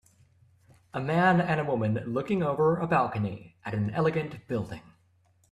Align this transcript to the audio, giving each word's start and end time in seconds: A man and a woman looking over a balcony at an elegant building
A 0.95 0.99
man 0.99 1.39
and 1.39 1.59
a 1.59 1.63
woman 1.63 1.93
looking 2.07 2.41
over 2.41 2.77
a 2.79 2.87
balcony 2.87 3.55
at 3.63 3.75
an 3.75 3.91
elegant 3.93 4.47
building 4.47 4.81